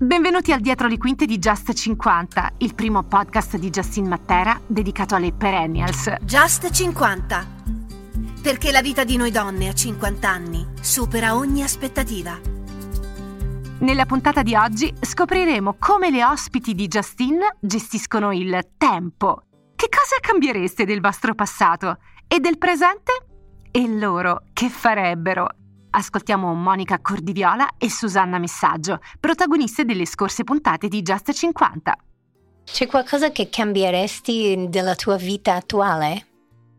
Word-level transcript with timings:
Benvenuti 0.00 0.52
al 0.52 0.60
Dietro 0.60 0.86
le 0.86 0.96
Quinte 0.96 1.26
di 1.26 1.38
Just 1.38 1.72
50, 1.72 2.52
il 2.58 2.76
primo 2.76 3.02
podcast 3.02 3.56
di 3.56 3.68
Justin 3.68 4.06
Mattera 4.06 4.56
dedicato 4.64 5.16
alle 5.16 5.32
perennials. 5.32 6.14
Just 6.20 6.70
50. 6.70 7.46
Perché 8.40 8.70
la 8.70 8.80
vita 8.80 9.02
di 9.02 9.16
noi 9.16 9.32
donne 9.32 9.66
a 9.66 9.72
50 9.72 10.28
anni 10.28 10.64
supera 10.80 11.34
ogni 11.34 11.64
aspettativa. 11.64 12.38
Nella 13.80 14.06
puntata 14.06 14.44
di 14.44 14.54
oggi 14.54 14.94
scopriremo 15.00 15.74
come 15.80 16.12
le 16.12 16.24
ospiti 16.24 16.76
di 16.76 16.86
Justin 16.86 17.40
gestiscono 17.58 18.32
il 18.32 18.56
tempo. 18.76 19.42
Che 19.74 19.88
cosa 19.88 20.20
cambiereste 20.20 20.84
del 20.84 21.00
vostro 21.00 21.34
passato 21.34 21.98
e 22.28 22.38
del 22.38 22.56
presente? 22.56 23.26
E 23.72 23.88
loro 23.88 24.44
che 24.52 24.68
farebbero? 24.68 25.48
Ascoltiamo 25.90 26.52
Monica 26.54 26.98
Cordiviola 27.00 27.70
e 27.78 27.90
Susanna 27.90 28.38
Messaggio, 28.38 29.00
protagoniste 29.18 29.84
delle 29.84 30.06
scorse 30.06 30.44
puntate 30.44 30.88
di 30.88 31.02
Just 31.02 31.32
50. 31.32 31.96
C'è 32.64 32.86
qualcosa 32.86 33.30
che 33.30 33.48
cambieresti 33.48 34.66
della 34.68 34.94
tua 34.94 35.16
vita 35.16 35.54
attuale? 35.54 36.26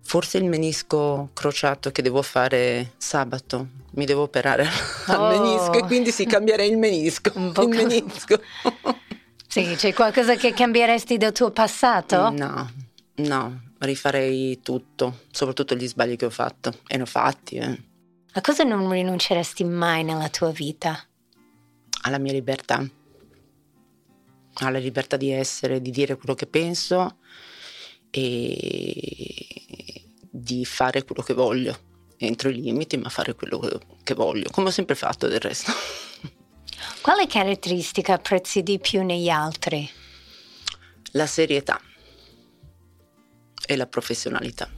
Forse 0.03 0.37
il 0.37 0.45
menisco 0.45 1.29
crociato 1.33 1.91
che 1.91 2.01
devo 2.01 2.21
fare 2.21 2.93
sabato. 2.97 3.67
Mi 3.93 4.05
devo 4.05 4.21
operare 4.23 4.67
Oh. 5.07 5.11
al 5.13 5.37
menisco 5.41 5.73
e 5.73 5.83
quindi 5.85 6.11
sì, 6.11 6.25
cambierei 6.25 6.69
il 6.69 6.77
menisco. 6.77 7.31
Un 7.35 7.51
po' 7.51 7.63
il 7.63 7.69
menisco. 7.69 8.39
Sì, 9.51 9.73
c'è 9.75 9.95
qualcosa 9.95 10.35
che 10.35 10.53
cambieresti 10.53 11.17
del 11.17 11.31
tuo 11.31 11.49
passato? 11.49 12.29
No, 12.29 12.69
no, 13.15 13.61
rifarei 13.79 14.59
tutto, 14.61 15.21
soprattutto 15.31 15.73
gli 15.73 15.87
sbagli 15.87 16.15
che 16.17 16.25
ho 16.25 16.29
fatto. 16.29 16.71
E 16.85 16.97
ne 16.97 17.01
ho 17.01 17.05
fatti, 17.07 17.55
eh. 17.55 17.83
A 18.33 18.41
cosa 18.41 18.63
non 18.63 18.89
rinunceresti 18.91 19.63
mai 19.63 20.03
nella 20.03 20.29
tua 20.29 20.51
vita? 20.51 21.03
Alla 22.03 22.19
mia 22.19 22.31
libertà. 22.31 22.87
Alla 24.61 24.77
libertà 24.77 25.17
di 25.17 25.31
essere, 25.31 25.81
di 25.81 25.89
dire 25.89 26.15
quello 26.15 26.35
che 26.35 26.45
penso 26.45 27.17
e 28.11 30.05
di 30.29 30.63
fare 30.63 31.03
quello 31.03 31.23
che 31.23 31.33
voglio. 31.33 31.87
Entro 32.17 32.49
i 32.49 32.61
limiti, 32.61 32.97
ma 32.97 33.09
fare 33.09 33.33
quello 33.33 33.59
che- 34.03 34.13
voglio, 34.13 34.49
come 34.51 34.67
ho 34.67 34.71
sempre 34.71 34.95
fatto 34.95 35.27
del 35.27 35.39
resto. 35.39 35.71
Quale 37.01 37.25
caratteristica 37.27 38.13
apprezzi 38.13 38.61
di 38.61 38.77
più 38.79 39.03
negli 39.03 39.29
altri? 39.29 39.89
La 41.13 41.25
serietà 41.25 41.79
e 43.65 43.75
la 43.75 43.87
professionalità. 43.87 44.69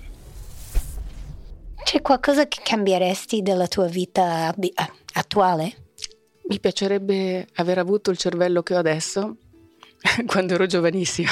C'è 1.92 2.02
qualcosa 2.02 2.47
che 2.47 2.61
cambieresti 2.64 3.42
della 3.42 3.67
tua 3.67 3.88
vita 3.88 4.56
eh, 4.58 4.73
attuale? 5.16 5.89
Mi 6.47 6.58
piacerebbe 6.58 7.50
aver 7.56 7.80
avuto 7.80 8.11
il 8.11 8.17
cervello 8.17 8.64
che 8.64 8.75
ho 8.75 8.78
adesso 8.78 9.36
quando 10.25 10.53
ero 10.53 10.67
giovanissima. 10.67 11.30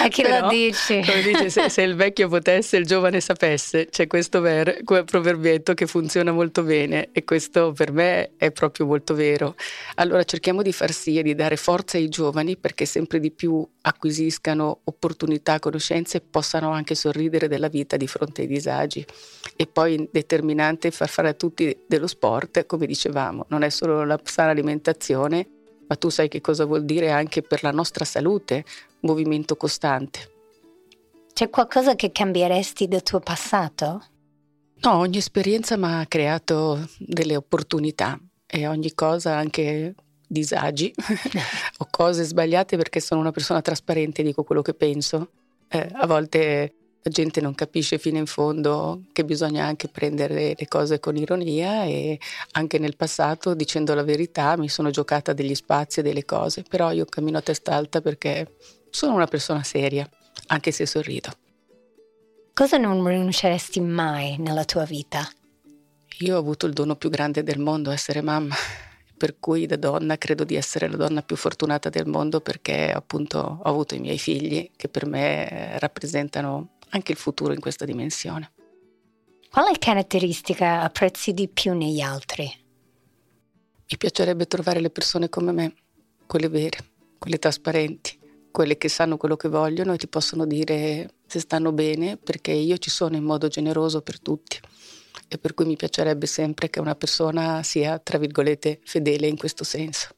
A 0.00 0.08
chi 0.08 0.22
lo 0.22 0.28
Però, 0.28 0.48
dici? 0.48 1.00
Come 1.04 1.22
dice, 1.22 1.50
se, 1.50 1.68
se 1.68 1.82
il 1.82 1.94
vecchio 1.94 2.28
potesse, 2.28 2.76
il 2.76 2.86
giovane 2.86 3.20
sapesse. 3.20 3.86
C'è 3.86 4.06
questo 4.06 4.40
ver- 4.40 4.82
proverbietto 5.04 5.74
che 5.74 5.86
funziona 5.86 6.32
molto 6.32 6.62
bene 6.62 7.10
e 7.12 7.24
questo 7.24 7.72
per 7.72 7.92
me 7.92 8.32
è 8.36 8.50
proprio 8.50 8.86
molto 8.86 9.14
vero. 9.14 9.54
Allora 9.96 10.24
cerchiamo 10.24 10.62
di 10.62 10.72
far 10.72 10.92
sì 10.92 11.18
e 11.18 11.22
di 11.22 11.34
dare 11.34 11.56
forza 11.56 11.96
ai 11.96 12.08
giovani 12.08 12.56
perché 12.56 12.84
sempre 12.84 13.20
di 13.20 13.30
più 13.30 13.66
acquisiscano 13.82 14.80
opportunità, 14.84 15.58
conoscenze 15.58 16.18
e 16.18 16.20
possano 16.20 16.70
anche 16.70 16.94
sorridere 16.94 17.48
della 17.48 17.68
vita 17.68 17.96
di 17.96 18.06
fronte 18.06 18.42
ai 18.42 18.48
disagi. 18.48 19.04
E 19.56 19.66
poi 19.66 20.08
determinante 20.10 20.90
far 20.90 21.08
fare 21.08 21.28
a 21.28 21.34
tutti 21.34 21.76
dello 21.86 22.06
sport, 22.06 22.66
come 22.66 22.86
dicevamo, 22.86 23.46
non 23.48 23.62
è 23.62 23.68
solo 23.70 24.04
la 24.04 24.18
sana 24.24 24.50
alimentazione, 24.50 25.46
ma 25.92 25.96
tu 25.96 26.08
sai 26.08 26.28
che 26.28 26.40
cosa 26.40 26.64
vuol 26.64 26.86
dire 26.86 27.10
anche 27.10 27.42
per 27.42 27.62
la 27.62 27.70
nostra 27.70 28.06
salute, 28.06 28.64
movimento 29.00 29.56
costante. 29.56 30.30
C'è 31.34 31.50
qualcosa 31.50 31.94
che 31.96 32.10
cambieresti 32.10 32.88
del 32.88 33.02
tuo 33.02 33.20
passato? 33.20 34.02
No, 34.76 34.96
ogni 34.96 35.18
esperienza 35.18 35.76
mi 35.76 35.84
ha 35.84 36.06
creato 36.06 36.88
delle 36.98 37.36
opportunità 37.36 38.18
e 38.46 38.66
ogni 38.66 38.94
cosa 38.94 39.36
anche 39.36 39.94
disagi 40.26 40.94
o 41.78 41.86
cose 41.90 42.24
sbagliate 42.24 42.78
perché 42.78 43.00
sono 43.00 43.20
una 43.20 43.32
persona 43.32 43.60
trasparente, 43.60 44.22
dico 44.22 44.44
quello 44.44 44.62
che 44.62 44.72
penso. 44.72 45.30
Eh, 45.68 45.88
a 45.92 46.06
volte 46.06 46.74
la 47.04 47.10
gente 47.10 47.40
non 47.40 47.54
capisce 47.54 47.98
fino 47.98 48.18
in 48.18 48.26
fondo 48.26 49.02
che 49.12 49.24
bisogna 49.24 49.64
anche 49.64 49.88
prendere 49.88 50.54
le 50.56 50.68
cose 50.68 51.00
con 51.00 51.16
ironia 51.16 51.84
e 51.84 52.18
anche 52.52 52.78
nel 52.78 52.96
passato, 52.96 53.54
dicendo 53.54 53.94
la 53.94 54.04
verità, 54.04 54.56
mi 54.56 54.68
sono 54.68 54.90
giocata 54.90 55.32
degli 55.32 55.54
spazi 55.54 56.00
e 56.00 56.02
delle 56.04 56.24
cose, 56.24 56.62
però 56.68 56.92
io 56.92 57.04
cammino 57.04 57.38
a 57.38 57.42
testa 57.42 57.74
alta 57.74 58.00
perché 58.00 58.54
sono 58.90 59.14
una 59.14 59.26
persona 59.26 59.64
seria, 59.64 60.08
anche 60.48 60.70
se 60.70 60.86
sorrido. 60.86 61.30
Cosa 62.54 62.76
non 62.76 63.04
rinunceresti 63.04 63.80
mai 63.80 64.36
nella 64.38 64.64
tua 64.64 64.84
vita? 64.84 65.28
Io 66.20 66.36
ho 66.36 66.38
avuto 66.38 66.66
il 66.66 66.72
dono 66.72 66.94
più 66.94 67.10
grande 67.10 67.42
del 67.42 67.58
mondo, 67.58 67.90
essere 67.90 68.20
mamma, 68.20 68.54
per 69.16 69.40
cui 69.40 69.66
da 69.66 69.76
donna 69.76 70.18
credo 70.18 70.44
di 70.44 70.54
essere 70.54 70.88
la 70.88 70.96
donna 70.96 71.22
più 71.22 71.34
fortunata 71.34 71.88
del 71.88 72.06
mondo 72.06 72.40
perché 72.40 72.92
appunto 72.92 73.38
ho 73.38 73.68
avuto 73.68 73.94
i 73.94 74.00
miei 74.00 74.18
figli 74.18 74.70
che 74.76 74.88
per 74.88 75.06
me 75.06 75.48
eh, 75.48 75.78
rappresentano 75.80 76.78
anche 76.92 77.12
il 77.12 77.18
futuro 77.18 77.52
in 77.52 77.60
questa 77.60 77.84
dimensione. 77.84 78.52
Quale 79.50 79.76
caratteristica 79.78 80.82
apprezzi 80.82 81.34
di 81.34 81.48
più 81.48 81.74
negli 81.74 82.00
altri? 82.00 82.44
Mi 82.44 83.98
piacerebbe 83.98 84.46
trovare 84.46 84.80
le 84.80 84.88
persone 84.88 85.28
come 85.28 85.52
me, 85.52 85.74
quelle 86.26 86.48
vere, 86.48 86.78
quelle 87.18 87.38
trasparenti, 87.38 88.18
quelle 88.50 88.78
che 88.78 88.88
sanno 88.88 89.18
quello 89.18 89.36
che 89.36 89.48
vogliono 89.48 89.92
e 89.92 89.98
ti 89.98 90.08
possono 90.08 90.46
dire 90.46 91.14
se 91.26 91.40
stanno 91.40 91.72
bene 91.72 92.16
perché 92.16 92.52
io 92.52 92.78
ci 92.78 92.90
sono 92.90 93.16
in 93.16 93.24
modo 93.24 93.48
generoso 93.48 94.00
per 94.00 94.20
tutti 94.20 94.58
e 95.28 95.38
per 95.38 95.54
cui 95.54 95.66
mi 95.66 95.76
piacerebbe 95.76 96.26
sempre 96.26 96.70
che 96.70 96.80
una 96.80 96.94
persona 96.94 97.62
sia, 97.62 97.98
tra 97.98 98.18
virgolette, 98.18 98.80
fedele 98.84 99.26
in 99.26 99.36
questo 99.36 99.64
senso. 99.64 100.08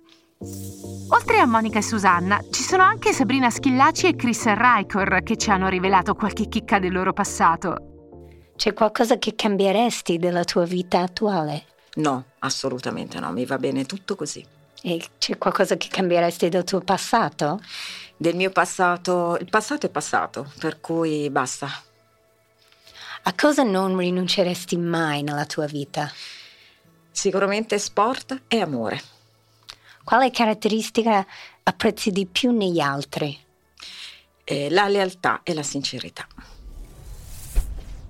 Oltre 1.09 1.39
a 1.39 1.47
Monica 1.47 1.79
e 1.79 1.83
Susanna, 1.83 2.43
ci 2.51 2.63
sono 2.63 2.83
anche 2.83 3.13
Sabrina 3.13 3.51
Schillaci 3.51 4.09
e 4.09 4.17
Chris 4.17 4.45
Ricor 4.45 5.23
che 5.23 5.37
ci 5.37 5.51
hanno 5.51 5.69
rivelato 5.69 6.15
qualche 6.15 6.49
chicca 6.49 6.79
del 6.79 6.93
loro 6.93 7.13
passato. 7.13 8.51
C'è 8.57 8.73
qualcosa 8.73 9.19
che 9.19 9.35
cambieresti 9.35 10.19
della 10.19 10.45
tua 10.45 10.65
vita 10.65 11.01
attuale? 11.01 11.65
No, 11.95 12.25
assolutamente 12.41 13.19
no, 13.21 13.33
mi 13.33 13.47
va 13.47 13.57
bene 13.59 13.85
tutto 13.85 14.17
così. 14.17 14.45
E 14.83 15.03
c'è 15.19 15.39
qualcosa 15.39 15.77
che 15.77 15.89
cambieresti 15.89 16.49
del 16.49 16.65
tuo 16.65 16.81
passato? 16.81 17.61
Del 18.17 18.37
mio 18.37 18.51
passato, 18.51 19.39
il 19.41 19.49
passato 19.49 19.87
è 19.87 19.89
passato, 19.89 20.53
per 20.59 20.81
cui 20.81 21.31
basta. 21.31 21.69
A 23.23 23.35
cosa 23.35 23.63
non 23.63 23.97
rinunceresti 23.97 24.77
mai 24.77 25.23
nella 25.23 25.47
tua 25.47 25.67
vita? 25.67 26.11
Sicuramente 27.11 27.79
sport 27.79 28.43
e 28.49 28.61
amore. 28.61 29.01
Quale 30.05 30.31
caratteristica 30.31 31.27
apprezzi 31.63 32.11
di 32.11 32.27
più 32.27 32.51
negli 32.53 32.81
altri? 32.81 33.37
Eh, 34.45 34.69
la 34.71 34.87
lealtà 34.89 35.41
e 35.43 35.55
la 35.55 35.63
sincerità. 35.63 36.27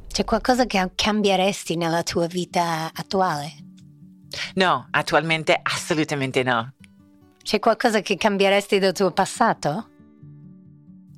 C'è 0.09 0.25
qualcosa 0.25 0.67
che 0.67 0.91
cambieresti 0.95 1.77
nella 1.77 2.03
tua 2.03 2.27
vita 2.27 2.91
attuale? 2.93 3.53
No, 4.55 4.89
attualmente 4.91 5.59
assolutamente 5.63 6.43
no. 6.43 6.73
C'è 7.43 7.59
qualcosa 7.61 8.01
che 8.01 8.17
cambieresti 8.17 8.79
del 8.79 8.93
tuo 8.93 9.13
passato? 9.13 9.91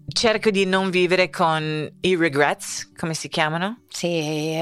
Cerco 0.08 0.50
di 0.50 0.64
non 0.66 0.90
vivere 0.90 1.30
con 1.30 1.90
i 2.00 2.16
regrets, 2.16 2.90
come 2.96 3.14
si 3.14 3.28
chiamano? 3.28 3.80
Sì, 3.88 4.08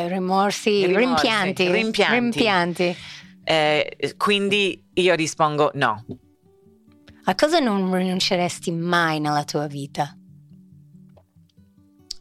rimorsi, 0.09 0.87
Rimorsi, 0.87 0.97
rimpianti. 1.05 1.71
rimpianti. 1.71 2.15
rimpianti. 2.15 2.97
Eh, 3.45 4.15
quindi 4.17 4.83
io 4.95 5.15
rispondo 5.15 5.71
no. 5.75 6.05
A 7.25 7.35
cosa 7.35 7.59
non 7.59 7.95
rinunceresti 7.95 8.71
mai 8.71 9.21
nella 9.21 9.45
tua 9.45 9.67
vita? 9.67 10.17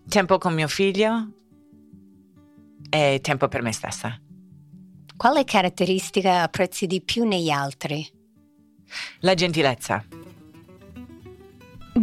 Tempo 0.08 0.38
con 0.38 0.54
mio 0.54 0.68
figlio 0.68 1.32
e 2.90 3.20
tempo 3.22 3.48
per 3.48 3.62
me 3.62 3.72
stessa. 3.72 4.20
Quale 5.16 5.44
caratteristica 5.46 6.44
apprezzi 6.44 6.86
di 6.86 7.02
più 7.02 7.26
negli 7.26 7.50
altri? 7.50 8.06
La 9.20 9.34
gentilezza. 9.34 10.06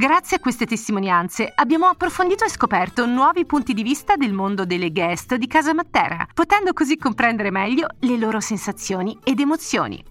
Grazie 0.00 0.38
a 0.38 0.40
queste 0.40 0.64
testimonianze 0.64 1.52
abbiamo 1.54 1.84
approfondito 1.84 2.42
e 2.46 2.48
scoperto 2.48 3.04
nuovi 3.04 3.44
punti 3.44 3.74
di 3.74 3.82
vista 3.82 4.16
del 4.16 4.32
mondo 4.32 4.64
delle 4.64 4.92
guest 4.92 5.34
di 5.34 5.46
Casa 5.46 5.74
Matera, 5.74 6.26
potendo 6.32 6.72
così 6.72 6.96
comprendere 6.96 7.50
meglio 7.50 7.86
le 7.98 8.16
loro 8.16 8.40
sensazioni 8.40 9.18
ed 9.22 9.40
emozioni. 9.40 10.02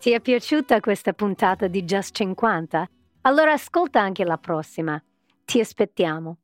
Ti 0.00 0.10
è 0.10 0.20
piaciuta 0.20 0.80
questa 0.80 1.12
puntata 1.12 1.68
di 1.68 1.84
Just 1.84 2.16
50? 2.16 2.88
Allora 3.20 3.52
ascolta 3.52 4.00
anche 4.00 4.24
la 4.24 4.38
prossima. 4.38 5.00
Ti 5.44 5.60
aspettiamo. 5.60 6.38